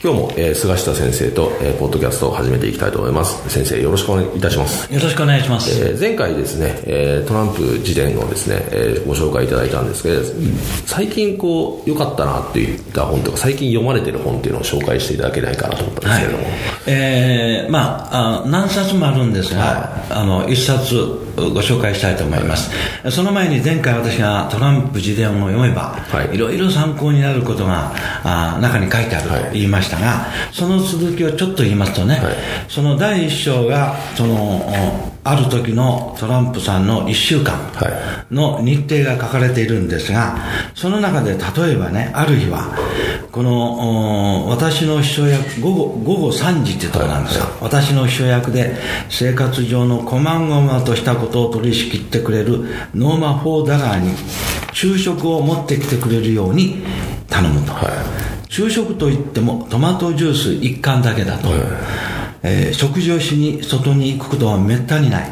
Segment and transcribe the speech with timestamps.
[0.00, 3.50] 今日も、えー、菅下先生と、えー、ポッドキャストを始めていきたいと思います。
[3.50, 4.94] 先生よろしくお願いいたします。
[4.94, 10.22] よろしくお願いします、えー、前回ですね、えー、トランプ自伝をですね、えー、ご紹介いただいたんですけど
[10.86, 16.54] 最近こう良かったなっていった本とか最近読まれてる本っていうのを紹介していただけないかなと思ったんですけれども、はい、
[16.86, 22.70] えー、まああ何冊もあるんですが、はい、あの一冊ご紹介したいと思います、
[23.02, 27.92] はい、その前に前回私がトランプ自伝を読めば、はい、いろいろ参考になることが
[28.24, 32.34] あ中に書いてあると言いましたが、その続きをちょっと言いますとね、はい、
[32.68, 37.58] その第一章がそのある時のトランプさんの1週間
[38.30, 40.38] の日程が書かれているんですが、
[40.74, 42.74] その中で例えばね、ある日は、
[43.30, 48.74] この私の秘書役、午後午後3時ってとこなんですよ、はい、私の秘書役で
[49.10, 54.12] 生活上の細々としたことを取り仕切ってくれるノーマ・フォー・ダガーに
[54.72, 56.82] 昼食を持ってきてくれるように
[57.28, 57.72] 頼むと。
[57.72, 57.84] はい。
[58.48, 61.50] 昼食といってもトマトジュース一貫だけだと、
[62.42, 65.30] えー、食事をしに外に行くことはめったにない。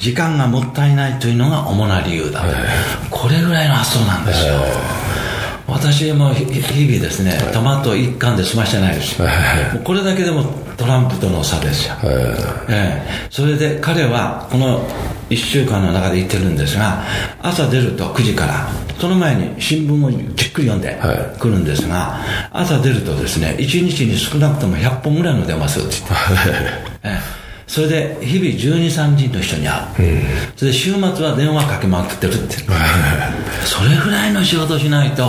[0.00, 2.42] 時間がもったいないというのが主な理由だ。
[2.42, 2.46] と、
[3.10, 4.54] これぐらいの発想なんですよ、
[5.66, 9.16] 私も日々ですね、トマト一貫で済ましてないです、
[9.82, 10.44] これだけでも
[10.76, 11.94] トランプとの差ですよ、
[12.68, 14.86] えー、それで彼はこの
[15.30, 17.04] 1週間の中で言ってるんですが
[17.40, 18.68] 朝出ると9時から
[18.98, 20.98] その前に新聞をじっくり読んで
[21.38, 26.14] くるんですが、はい、朝出るとですね1日に少なくとも100本ぐらいの出ますって言って、
[27.02, 27.18] え
[27.74, 30.22] それで日々12、3人の人に会う、うん、
[30.54, 32.58] それで週末は電話かけまくってるって。
[33.64, 35.24] それぐらいの仕事しないと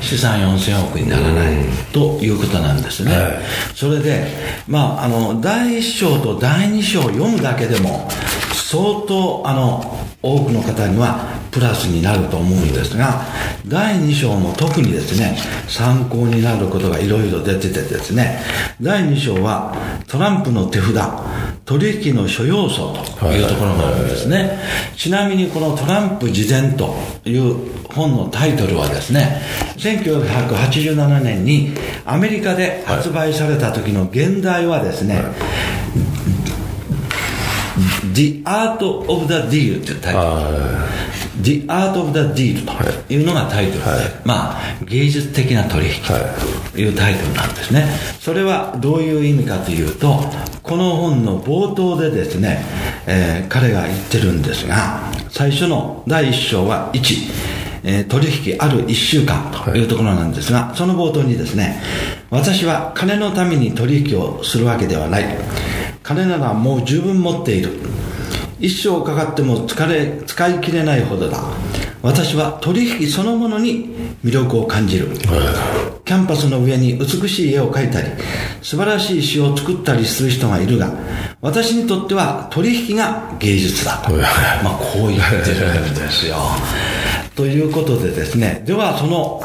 [0.00, 3.42] 資産4000億にならない、うん、ということなんですね、はい、
[3.74, 4.28] それで
[4.66, 8.08] まああの第1章と第2章を読むだけでも
[8.54, 13.22] 相当あの多くの方にはプラスになると思うんですが
[13.66, 15.36] 第2章も特にですね
[15.66, 18.40] 参考になることがいろいろ出ててですね
[18.80, 19.74] 第2章は
[20.06, 20.94] トランプの手札
[21.64, 24.58] 取引の諸要素というところがあるんですね、
[24.96, 29.40] ちなみにこのトランプ事前という本のタイトルはですね
[29.76, 31.72] 1987年に
[32.04, 36.29] アメリカで発売された時の現代はですね、はい
[38.14, 41.42] The Art of the Deal というタイトル。
[41.42, 45.92] The Art of the Deal というのがタイトルで、はい、まあ芸術的な取引
[46.72, 47.86] というタイトルなんですね。
[48.20, 50.20] それはどういう意味かというと
[50.62, 52.64] この本の冒頭でですね、
[53.06, 61.82] えー、彼が言ってるんですが最初の第1章は1えー、取引ある1週間というところなんですが、はい、その冒頭にですね、
[62.30, 65.24] 私は金のために取引をするわけではない。
[66.02, 67.70] 金ならもう十分持っている。
[68.58, 71.42] 一生かかっても疲れ、使い切れないほどだ。
[72.02, 73.94] 私は取引そのものに
[74.24, 75.08] 魅力を感じる。
[76.04, 78.08] キャンパスの上に美しい絵を描いたり、
[78.62, 80.92] 素晴らしい詩を作ったりする人がいるが、
[81.40, 84.10] 私にとっては取引が芸術だと。
[84.10, 86.36] まあこう言ってるんですよ。
[87.36, 89.42] ということでですね、ではその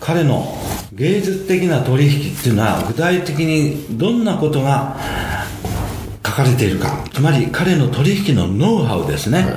[0.00, 0.58] 彼の
[0.92, 5.31] 芸術的な取引っていうのは具体的にどんなことが書
[6.34, 7.04] かれているか。
[7.12, 9.54] つまり彼の取引のノウハウですね、はい、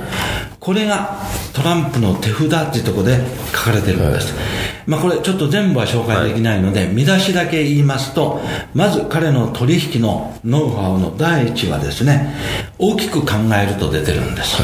[0.60, 1.18] これが
[1.52, 3.20] トランプの手札っていうところで
[3.52, 4.44] 書かれているんです、はい、
[4.86, 8.40] まあ、これちょっと全部は紹介できないので、はい、見出しだけ言いますと
[8.74, 12.34] まず彼の取引のノウハウの第一はですね。
[12.78, 14.62] 大きく考えると出てるんです、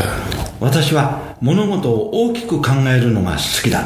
[0.60, 3.84] 私は物事を大きく考えるのが好きだ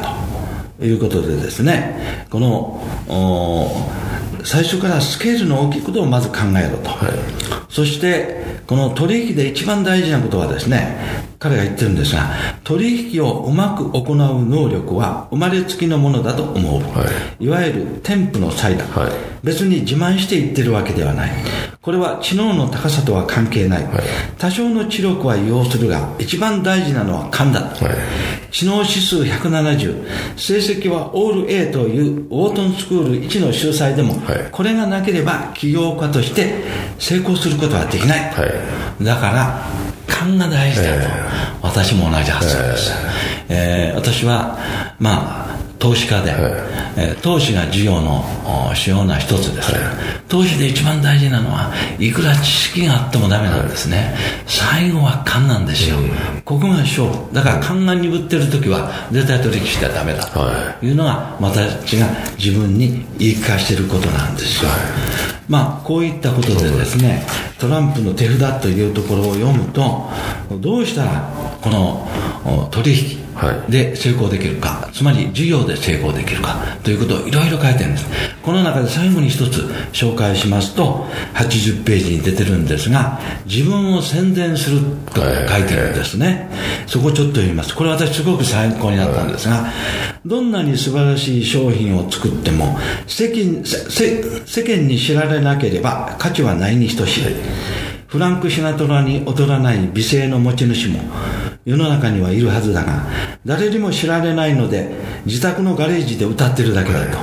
[0.77, 2.27] ということでですね。
[2.29, 3.89] この
[4.43, 10.97] 最初からスケールの大きいことをまず考えろと、はい、そしてこの取引で一番大事なことはですね
[11.37, 12.31] 彼が言ってるんですが
[12.63, 17.05] 取引をうまく行う能力は生まれつきのものだと思う、は
[17.39, 19.11] い、いわゆる添付の際だ、はい、
[19.43, 21.31] 別に自慢して言ってるわけではない
[21.87, 24.03] これは知能の高さとは関係ない、はい、
[24.37, 27.73] 多少の知力は要するが一番大事なのは勘だ、は
[28.49, 30.05] い、知能指数170
[30.35, 36.55] 成績はオール A というウォートンスクール1の秀才でも、はい、これがなければ起業家として
[36.99, 38.33] 成功することはできない、
[39.01, 39.63] だから
[40.07, 42.91] 勘が大事だと、えー、私も同じ発想です、
[43.47, 44.57] えー、えー、私は
[44.99, 45.46] まあ
[45.79, 46.41] 投資家で、はい、
[46.97, 48.23] えー、投資が事業の
[48.73, 49.81] 主要な一つです、はい、
[50.27, 54.15] 投資で一番大事なのはいくら知識があってもダメなんですね、はい、
[54.45, 60.25] 最後は勘なんですよ、うん、ここが勝負だから勘が鈍ってる時は絶対取引しちゃダメだ。
[60.25, 60.91] とい。
[60.91, 62.07] うのが私が
[62.37, 64.71] 自分に言い聞かせてることなんですよ、
[65.47, 67.23] まあこういったことでですね
[67.59, 70.09] トランプの手札というところを読むと
[70.59, 73.17] どうしたらこの取引
[73.69, 78.05] で成功できるか、はい、つまり事業で成功できるかということをいろいろ書いてるんです。
[78.41, 84.79] この中で最後に一つ紹介しますと80ページに出てるんですが自分を宣伝する
[85.13, 86.49] と書いてるんですね、
[86.87, 87.75] そこちょっと読みます。
[87.75, 89.65] これ私すごく参考になったんですが、
[90.25, 92.77] どんなに素晴らしい商品を作っても
[93.07, 97.23] 世間世間に知られなければ価値はないに等しい。
[98.07, 101.01] フランク・シナトラに劣らない美声の持ち主も
[101.67, 103.03] 世の中にはいるはずだが、
[103.45, 104.89] 誰にも知られないので、
[105.25, 107.17] 自宅のガレージで歌ってるだけだと。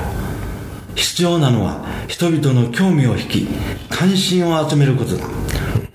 [0.95, 3.49] 必要なのは、人々の興味を引き、
[3.89, 5.25] 関心を集めることだ。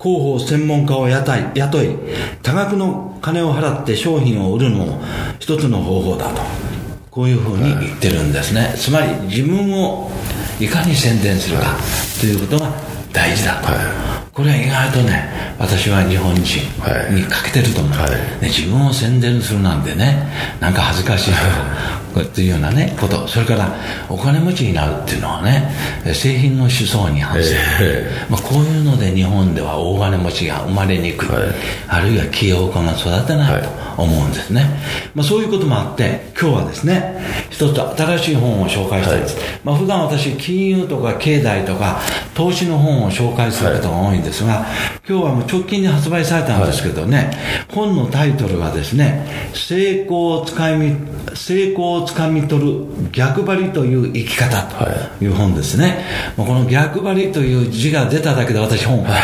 [0.00, 1.96] 報専門家を雇い、雇い、
[2.42, 5.00] 多額の金を払って商品を売るのも
[5.38, 6.42] 一つの方法だと。
[7.12, 8.74] こういうふうに言ってるんですね。
[8.76, 10.10] つまり自分を
[10.58, 11.76] いかに宣伝するか
[12.18, 12.72] ということが
[13.12, 13.68] 大事だと。
[14.40, 15.28] これは意外とね
[15.58, 16.40] 私は日本人
[17.14, 21.34] に欠けてると思う、はい、ね、自分を宣伝するなんてねなんか恥ずかしい
[22.18, 23.28] っていうようなねこと。
[23.28, 23.76] それから
[24.08, 25.70] お金持ちになるっていうのはね
[26.14, 31.42] 製品の思想に反する、えー、まあ、こういうので日本では大金持ちが生まれにくい、はい、
[31.88, 33.68] あるいは起業家が育てないと
[34.02, 34.64] 思うんですね、
[35.14, 37.20] まあ、そういうこともあって今日はですね
[37.50, 42.00] 一つ新しい本を紹介したいです、はい、まあ、普段私金融とか経済とか
[42.34, 44.66] 投資の本を紹介することが多いんですが、
[45.10, 47.32] 今日はもう直近に発売されたんですけどね、
[47.74, 50.94] 本のタイトルがですね成功をつかみ
[51.34, 56.04] 成功をつかみ取る逆張りという生き方という本ですね、
[56.36, 59.14] はい、この逆張りという字が出ただけで私本を書い。
[59.16, 59.20] て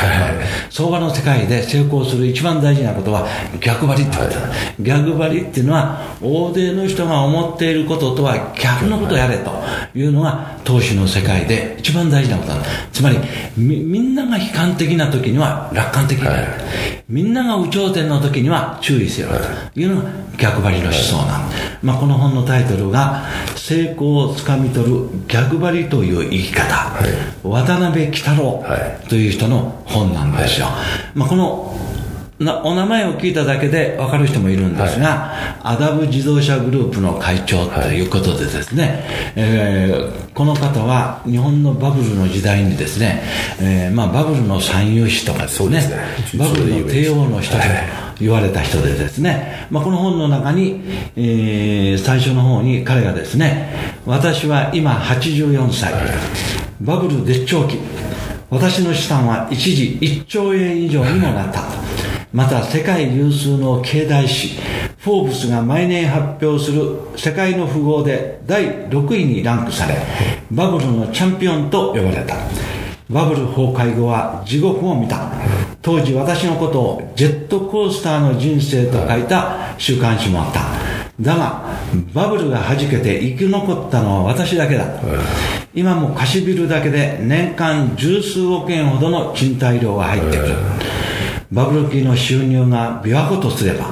[0.70, 3.28] 相場の世界で成功する一番大事なことは
[3.60, 4.48] 逆張りって言ったは
[4.78, 9.52] い、逆張りっていうのは大勢の人が思っていることとは逆のことをやれと
[9.94, 12.52] いうのが投資の世界で一番大事なこと
[12.92, 13.18] つまり
[13.56, 19.28] みみんなが悲観的な時には楽観的になる、はい、みんなが有頂天の時には注意せよ
[19.74, 19.84] とい。
[19.84, 23.24] うのが逆張りの思想なんで、まあ、この本のタイトルが
[23.56, 28.64] 「成功をつかみ取る逆張りという生き方」はい、渡辺喜太郎
[29.08, 30.74] という人の本なんですよ、はい、
[31.14, 31.95] まあ、このな
[32.38, 35.30] お名前を聞いただけで分かる人もいるんですが、
[35.62, 38.94] はい、アダブ自動車グループの会長ということでですね、はい、
[39.36, 43.22] えー、この方は日本のバブルの時代にですね、
[43.58, 45.96] えーまあ、バブルの三遊士とかですね、ね、
[46.38, 47.64] バブルの帝王の一人と
[48.20, 50.82] 言われた人でですね、まあ、この本の中に、
[51.16, 53.72] えー、最初の方に彼がですね、
[54.04, 55.94] 私は今84歳、
[56.82, 57.78] バブル絶頂期、
[58.50, 61.95] 私の資産は一時1兆円以上にもなったと。
[62.36, 64.60] また世界有数の経済誌
[64.98, 69.96] フォーブスが毎年発表する世界の富豪で第6位にランクされ
[70.50, 72.36] バブルのチャンピオンと呼ばれた。
[73.08, 75.32] バブル崩壊後は地獄を見た。
[75.80, 80.60] 当時私のことをジェットコースターの人生と書いた週刊誌もあった。
[81.18, 81.64] だが
[82.12, 84.84] バブルが弾けて生き残ったのは私だけだ。
[85.74, 90.54] 今も貸しビルだけで年間十数億円ほどの賃貸料が入ってくる。
[91.52, 93.86] バブル期の収入が琵琶湖とすれば、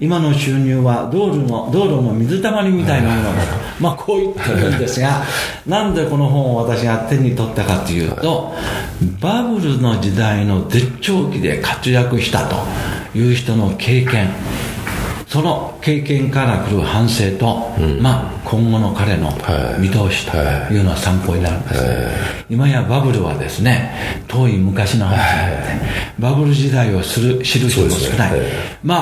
[0.00, 3.30] 今の収入は道路の道路の水たまりみたいなものだ。
[3.30, 5.22] と、 まあ、こう言ってるんですが、
[5.66, 8.54] なんでこの本を私が手に取ったかというと、
[9.20, 12.56] バブルの時代の絶頂期で活躍したと
[13.14, 14.30] いう人の経験、
[15.34, 19.32] その経験から来る反省と、うん、まあ、今後の彼の
[19.80, 20.36] 見通しと
[20.72, 20.78] い。
[20.78, 25.80] うのは参考になるんです、はい、今やバブルはですね遠い昔の話なので、はい、
[26.20, 28.38] バブル時代をする知る人も少ない、ね。
[28.38, 28.48] はい、
[28.84, 28.94] ま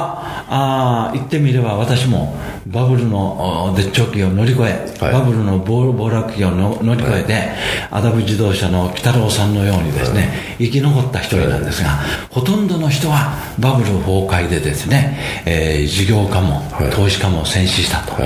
[0.49, 2.35] ああ言ってみれば私も
[2.67, 4.65] バブルの絶頂期を乗り越え、
[5.01, 7.49] はい、バブルの暴落期を乗り越えて、はい、
[7.91, 11.91] アダブ自動車の北郎さんのようにですね、生き残った一人なんですが、
[12.31, 16.63] ほとんどの人はバブル崩壊でですね、えー、事業家も
[16.95, 18.23] 投資家も戦死したと、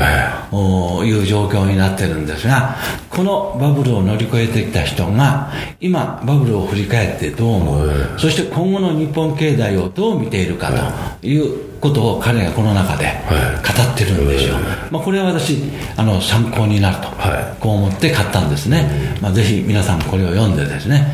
[1.03, 1.11] い。
[1.13, 2.77] う状況になってるんですが、
[3.09, 5.51] このバブルを乗り越えてきた人が、
[5.81, 10.71] 今、バブルを振り返ってどう思う、そして今後の日本経済をどう見ているか
[11.23, 11.39] とい。
[11.39, 14.55] うことを彼がこの中で語ってるんですよ、
[14.91, 15.59] まあ、これは私
[15.97, 17.09] あの参考になると、
[17.61, 21.07] こう思って買ったんですね、まあ、ぜひ皆さんこれを読んでですね。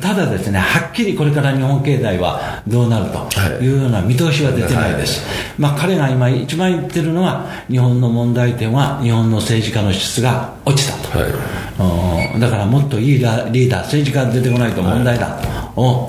[0.00, 3.68] ただですねはっきりこれから日本経済はどうなるとい。
[3.68, 5.24] うような見通しは出てないです、
[5.58, 11.26] まあ、彼が今一番言ってるのは日本の問題点は日本の政治家の質が落ちたと、は
[12.36, 15.57] い、だからもっといいリーダー政治家が出てこないと問題だと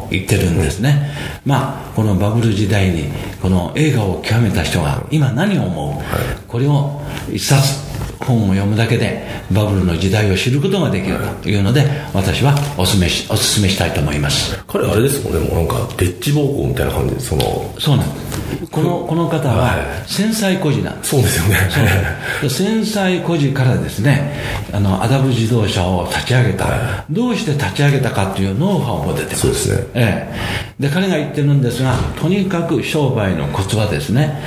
[0.10, 1.12] 言ってるんですね、
[1.46, 3.10] まあこのバブル時代に
[3.42, 6.04] この映画を極めた人が今何を思う、はい、
[6.48, 7.89] これを一冊
[8.20, 14.62] 本を読むだけでバブルの時代を知ることができるというので私はおすすめしおすすめしたいと思います。
[14.68, 18.40] 彼あれですもんねもうなんかデッチ暴行みたいな感じでそのそうなんです。
[18.72, 21.12] このこの方は繊細孤児なんです。
[21.12, 22.50] そうですよね。
[22.50, 24.38] 繊細孤児からですね
[24.74, 29.40] あのアダブ自動車を立ち上げた、はい、どうして立ち上げたかというノウハウも出てます。
[29.42, 30.34] そうですね、え
[30.80, 34.42] え、で彼が言ってるんですがとにかく商売のコツはですね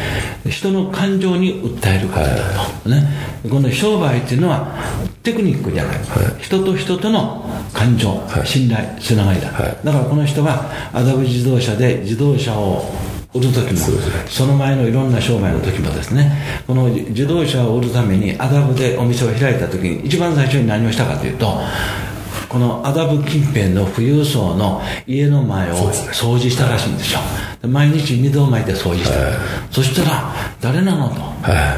[0.49, 3.33] 人の感情に訴えることだと、はい、ね。
[3.49, 4.75] この商売っていうのは
[5.23, 12.85] テクニックじゃない、はい、人と人との感情、はい、信頼つながりだ、はい、だからこの人はアダブ自動車で自動車を
[13.35, 13.79] 売る時も
[14.27, 16.33] その前のいろんな商売の時もですね
[16.67, 21.59] この自動車を売るためにアダブでお店を開いた時に一番最初に何をしたかというと
[22.49, 27.21] この麻布近辺の富裕層の家の前を掃除したらしいんですよ。
[27.69, 29.15] 毎日水をまいて掃除した。
[29.71, 31.21] そしたら、誰なのと、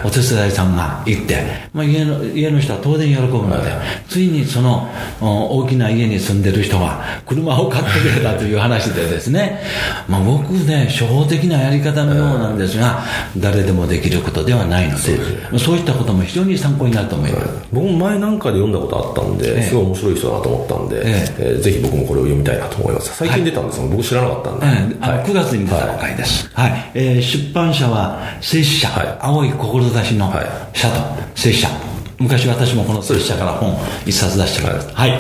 [0.05, 3.71] お手伝いさんが言って、まあ、家の家の人は当然喜ぶので、
[4.09, 4.89] ついにその
[5.21, 9.61] 大きな家に住んでる人が車を買ってくれたという話でですね、
[10.09, 13.03] まあ、僕ね、初歩的なやり方のようなんですが、
[13.37, 17.49] 誰でもできることではないので、そういったことも非常に参考になると思います。
[17.73, 21.55] 僕も前なんかで読んだことあったんで、すごい面白い人だなと思ったんで、ええ。
[21.55, 23.17] えー、ぜひ僕もこれを読みたいなと思います。
[23.17, 24.67] 最近出たんですが、はい、僕知らなかったんで。
[25.01, 26.51] はい、9月に出たばかりです。
[26.55, 30.33] はい、はい、えー、出版社は、聖子社、はい、青い志の
[30.73, 31.01] 社と、
[31.35, 31.69] 聖子社。
[32.19, 33.77] 昔私もこの聖子社から本
[34.07, 34.89] 一冊出してます。
[34.95, 35.11] はい。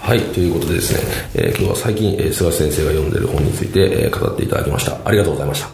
[0.00, 1.00] はい、ということでですね、
[1.34, 4.98] えー、今日は最近、えー、菅先生が読んでる本について、えー、語っていただきました。
[5.04, 5.68] ありがとうございました。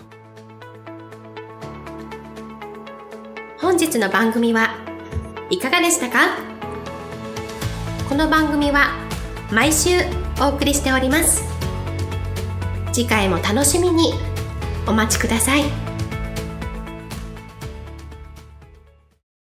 [3.61, 4.75] 本日の番組は
[5.51, 6.37] いかがでしたか？
[8.09, 8.91] この番組は
[9.51, 9.91] 毎週
[10.41, 11.54] お送りしております
[12.95, 14.13] 次回も楽しみに
[14.87, 15.84] お待ちください。